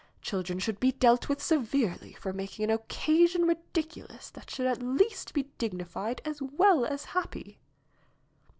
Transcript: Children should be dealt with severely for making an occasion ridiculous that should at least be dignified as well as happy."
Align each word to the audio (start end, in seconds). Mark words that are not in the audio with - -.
Children 0.23 0.57
should 0.57 0.79
be 0.79 0.93
dealt 0.93 1.29
with 1.29 1.39
severely 1.43 2.13
for 2.13 2.33
making 2.33 2.63
an 2.63 2.71
occasion 2.71 3.43
ridiculous 3.45 4.31
that 4.31 4.49
should 4.49 4.65
at 4.65 4.81
least 4.81 5.31
be 5.31 5.51
dignified 5.59 6.23
as 6.25 6.41
well 6.41 6.87
as 6.87 7.05
happy." 7.05 7.59